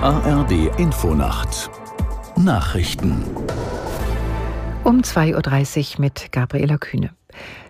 ARD 0.00 0.78
Infonacht 0.78 1.70
Nachrichten 2.36 3.24
um 4.84 5.00
2.30 5.00 5.94
Uhr 5.96 6.00
mit 6.00 6.30
Gabriela 6.30 6.78
Kühne. 6.78 7.10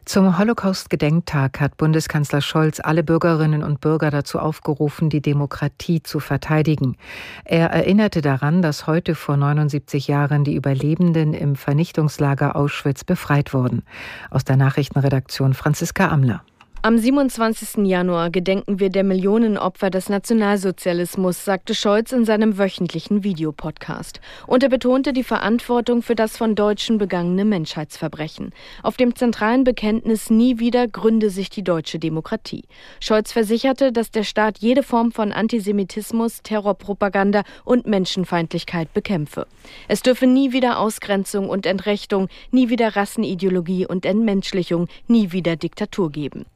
Zum 0.04 0.36
Holocaust-Gedenktag 0.36 1.58
hat 1.58 1.78
Bundeskanzler 1.78 2.42
Scholz 2.42 2.80
alle 2.80 3.02
Bürgerinnen 3.02 3.62
und 3.62 3.80
Bürger 3.80 4.10
dazu 4.10 4.40
aufgerufen, 4.40 5.08
die 5.08 5.22
Demokratie 5.22 6.02
zu 6.02 6.20
verteidigen. 6.20 6.98
Er 7.46 7.70
erinnerte 7.70 8.20
daran, 8.20 8.60
dass 8.60 8.86
heute 8.86 9.14
vor 9.14 9.38
79 9.38 10.06
Jahren 10.06 10.44
die 10.44 10.54
Überlebenden 10.54 11.32
im 11.32 11.56
Vernichtungslager 11.56 12.56
Auschwitz 12.56 13.04
befreit 13.04 13.54
wurden. 13.54 13.84
Aus 14.30 14.44
der 14.44 14.58
Nachrichtenredaktion 14.58 15.54
Franziska 15.54 16.08
Amler. 16.08 16.42
Am 16.88 16.96
27. 16.96 17.86
Januar 17.86 18.30
gedenken 18.30 18.80
wir 18.80 18.88
der 18.88 19.04
Millionen 19.04 19.58
Opfer 19.58 19.90
des 19.90 20.08
Nationalsozialismus, 20.08 21.44
sagte 21.44 21.74
Scholz 21.74 22.12
in 22.12 22.24
seinem 22.24 22.56
wöchentlichen 22.56 23.24
Videopodcast. 23.24 24.22
Und 24.46 24.62
er 24.62 24.70
betonte 24.70 25.12
die 25.12 25.22
Verantwortung 25.22 26.00
für 26.00 26.14
das 26.14 26.38
von 26.38 26.54
Deutschen 26.54 26.96
begangene 26.96 27.44
Menschheitsverbrechen. 27.44 28.54
Auf 28.82 28.96
dem 28.96 29.14
zentralen 29.14 29.64
Bekenntnis 29.64 30.30
Nie 30.30 30.60
wieder 30.60 30.88
gründe 30.88 31.28
sich 31.28 31.50
die 31.50 31.62
deutsche 31.62 31.98
Demokratie. 31.98 32.64
Scholz 33.00 33.32
versicherte, 33.32 33.92
dass 33.92 34.10
der 34.10 34.24
Staat 34.24 34.56
jede 34.60 34.82
Form 34.82 35.12
von 35.12 35.30
Antisemitismus, 35.30 36.42
Terrorpropaganda 36.42 37.42
und 37.66 37.86
Menschenfeindlichkeit 37.86 38.94
bekämpfe. 38.94 39.46
Es 39.88 40.00
dürfe 40.00 40.26
nie 40.26 40.54
wieder 40.54 40.78
Ausgrenzung 40.78 41.50
und 41.50 41.66
Entrechtung, 41.66 42.28
nie 42.50 42.70
wieder 42.70 42.96
Rassenideologie 42.96 43.86
und 43.86 44.06
Entmenschlichung, 44.06 44.88
nie 45.06 45.32
wieder 45.32 45.56
Diktatur 45.56 46.10
geben. 46.10 46.46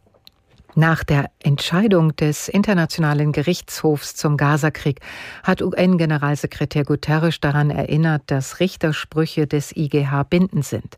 Nach 0.74 1.04
der 1.04 1.30
Entscheidung 1.42 2.16
des 2.16 2.48
Internationalen 2.48 3.32
Gerichtshofs 3.32 4.15
zum 4.15 4.38
Gazakrieg 4.38 5.01
hat 5.42 5.60
UN-Generalsekretär 5.60 6.84
Guterres 6.84 7.40
daran 7.40 7.68
erinnert, 7.68 8.23
dass 8.29 8.59
Richtersprüche 8.59 9.46
des 9.46 9.76
IGH 9.76 10.23
bindend 10.30 10.64
sind. 10.64 10.96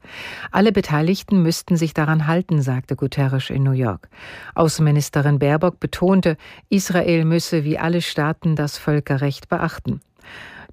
Alle 0.53 0.71
Beteiligten 0.71 1.43
müssten 1.43 1.77
sich 1.77 1.93
daran 1.93 2.29
halten, 2.29 2.63
sagte 2.63 2.95
Guterres 2.95 3.51
in 3.51 3.65
New 3.65 3.73
York. 3.73 4.09
Außenministerin 4.55 5.41
Baerbock 5.41 5.81
betonte, 5.81 6.37
Israel 6.69 7.25
müsse 7.25 7.65
wie 7.65 7.77
alle 7.77 8.01
Staaten 8.01 8.55
das 8.55 8.79
Völkerrecht 8.79 9.49
beachten. 9.49 10.01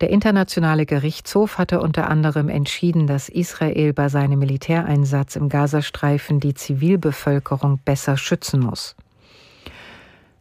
Der 0.02 0.10
Internationale 0.10 0.88
Gerichtshof 0.88 1.60
hatte 1.60 1.80
unter 1.80 2.10
anderem 2.10 2.50
entschieden, 2.50 3.06
dass 3.06 3.30
Israel 3.30 3.94
bei 3.94 4.10
seinem 4.10 4.40
Militäreinsatz 4.40 5.36
im 5.36 5.48
Gazastreifen 5.48 6.40
die 6.40 6.56
Zivilbevölkerung 6.56 7.78
besser 7.86 8.18
schützen 8.18 8.62
muss. 8.62 8.96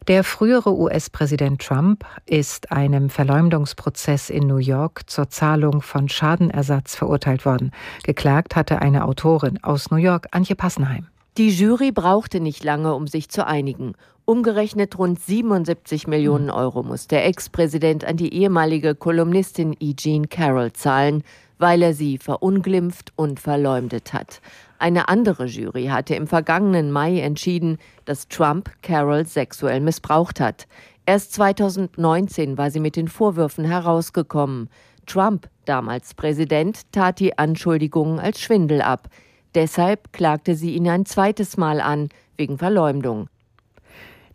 Der 0.07 0.23
frühere 0.23 0.75
US-Präsident 0.75 1.61
Trump 1.61 2.05
ist 2.25 2.71
einem 2.71 3.11
Verleumdungsprozess 3.11 4.31
in 4.31 4.47
New 4.47 4.57
York 4.57 5.07
zur 5.07 5.29
Zahlung 5.29 5.83
von 5.83 6.09
Schadenersatz 6.09 6.95
verurteilt 6.95 7.45
worden. 7.45 7.71
Geklagt 8.01 8.55
hatte 8.55 8.81
eine 8.81 9.05
Autorin 9.05 9.63
aus 9.63 9.91
New 9.91 9.97
York, 9.97 10.27
Antje 10.31 10.55
Passenheim. 10.55 11.05
Die 11.37 11.49
Jury 11.49 11.93
brauchte 11.93 12.41
nicht 12.41 12.61
lange, 12.65 12.93
um 12.93 13.07
sich 13.07 13.29
zu 13.29 13.47
einigen. 13.47 13.93
Umgerechnet 14.25 14.97
rund 14.97 15.17
77 15.17 16.05
Millionen 16.05 16.49
hm. 16.49 16.55
Euro 16.55 16.83
muss 16.83 17.07
der 17.07 17.25
Ex-Präsident 17.25 18.03
an 18.03 18.17
die 18.17 18.33
ehemalige 18.33 18.95
Kolumnistin 18.95 19.73
E. 19.79 19.93
Jean 19.93 20.27
Carroll 20.27 20.73
zahlen, 20.73 21.23
weil 21.57 21.81
er 21.83 21.93
sie 21.93 22.17
verunglimpft 22.17 23.13
und 23.15 23.39
verleumdet 23.39 24.11
hat. 24.11 24.41
Eine 24.77 25.07
andere 25.07 25.45
Jury 25.45 25.85
hatte 25.85 26.15
im 26.15 26.27
vergangenen 26.27 26.91
Mai 26.91 27.21
entschieden, 27.21 27.77
dass 28.03 28.27
Trump 28.27 28.69
Carroll 28.81 29.25
sexuell 29.25 29.79
missbraucht 29.79 30.41
hat. 30.41 30.67
Erst 31.05 31.33
2019 31.33 32.57
war 32.57 32.71
sie 32.71 32.81
mit 32.81 32.97
den 32.97 33.07
Vorwürfen 33.07 33.63
herausgekommen. 33.63 34.69
Trump, 35.05 35.47
damals 35.63 36.13
Präsident, 36.13 36.91
tat 36.91 37.19
die 37.19 37.37
Anschuldigungen 37.37 38.19
als 38.19 38.41
Schwindel 38.41 38.81
ab. 38.81 39.07
Deshalb 39.55 40.13
klagte 40.13 40.55
sie 40.55 40.75
ihn 40.75 40.87
ein 40.87 41.05
zweites 41.05 41.57
Mal 41.57 41.81
an, 41.81 42.09
wegen 42.37 42.57
Verleumdung. 42.57 43.27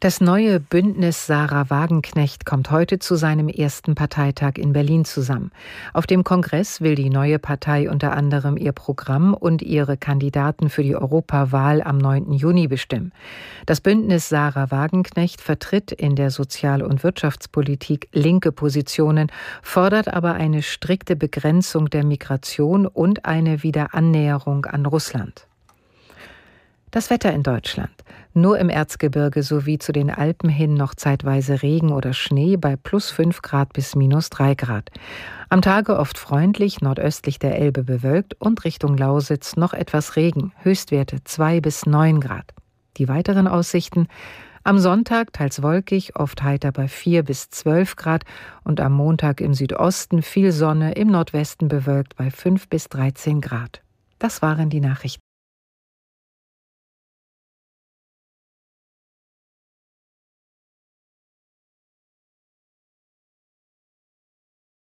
Das 0.01 0.21
neue 0.21 0.61
Bündnis 0.61 1.27
Sarah 1.27 1.71
Wagenknecht 1.71 2.45
kommt 2.45 2.71
heute 2.71 2.99
zu 2.99 3.17
seinem 3.17 3.49
ersten 3.49 3.95
Parteitag 3.95 4.59
in 4.59 4.75
Berlin 4.75 5.07
zusammen. 5.07 5.53
Auf 5.95 6.07
dem 6.07 6.23
Kongress 6.23 6.83
will 6.83 6.97
die 6.97 7.09
neue 7.09 7.39
Partei 7.39 7.89
unter 7.89 8.13
anderem 8.13 8.59
ihr 8.59 8.73
Programm 8.73 9.33
und 9.33 9.63
ihre 9.63 9.97
Kandidaten 9.97 10.69
für 10.69 10.83
die 10.83 10.95
Europawahl 10.95 11.81
am 11.81 11.97
9. 11.97 12.33
Juni 12.33 12.69
bestimmen. 12.69 13.11
Das 13.65 13.81
Bündnis 13.81 14.29
Sarah 14.29 14.71
Wagenknecht 14.71 15.41
vertritt 15.41 15.93
in 15.93 16.15
der 16.15 16.31
Sozial- 16.31 16.83
und 16.83 17.03
Wirtschaftspolitik 17.03 18.11
linke 18.13 18.53
Positionen, 18.53 19.33
fordert 19.63 20.13
aber 20.13 20.35
eine 20.35 20.63
strikte 20.63 21.17
Begrenzung 21.17 21.89
der 21.89 22.05
Migration 22.05 22.87
und 22.87 23.25
eine 23.25 23.63
Wiederannäherung 23.63 24.67
an 24.67 24.85
Russland. 24.85 25.47
Das 26.91 27.11
Wetter 27.11 27.33
in 27.33 27.43
Deutschland. 27.43 27.91
Nur 28.33 28.59
im 28.59 28.69
Erzgebirge 28.69 29.43
sowie 29.43 29.79
zu 29.79 29.93
den 29.93 30.11
Alpen 30.11 30.49
hin 30.49 30.75
noch 30.75 30.95
zeitweise 30.95 31.63
Regen 31.63 31.91
oder 31.93 32.13
Schnee 32.13 32.57
bei 32.57 32.77
plus 32.77 33.11
5 33.11 33.43
Grad 33.43 33.73
bis 33.73 33.97
minus 33.97 34.31
3 34.31 34.55
Grad. 34.55 34.91
Am 35.49 35.63
Tage 35.63 35.99
oft 35.99 36.17
freundlich, 36.17 36.81
nordöstlich 36.81 37.39
der 37.39 37.59
Elbe 37.59 37.83
bewölkt 37.83 38.35
und 38.41 38.65
Richtung 38.65 38.97
Lausitz 38.97 39.57
noch 39.57 39.73
etwas 39.73 40.17
Regen, 40.17 40.53
Höchstwerte 40.63 41.25
2 41.25 41.61
bis 41.61 41.87
9 41.87 42.21
Grad. 42.21 42.55
Die 42.99 43.09
weiteren 43.09 43.49
Aussichten 43.49 44.07
am 44.65 44.79
Sonntag 44.79 45.33
teils 45.33 45.63
wolkig, 45.63 46.17
oft 46.17 46.43
heiter 46.43 46.73
bei 46.73 46.89
4 46.89 47.23
bis 47.23 47.51
12 47.51 47.97
Grad 47.97 48.25
und 48.65 48.81
am 48.81 48.95
Montag 48.95 49.41
im 49.41 49.55
Südosten 49.55 50.23
viel 50.23 50.51
Sonne, 50.51 50.93
im 50.95 51.09
Nordwesten 51.09 51.69
bewölkt 51.69 52.17
bei 52.17 52.31
5 52.31 52.69
bis 52.69 52.89
13 52.89 53.41
Grad. 53.41 53.83
Das 54.19 54.43
waren 54.43 54.69
die 54.69 54.81
Nachrichten. 54.81 55.26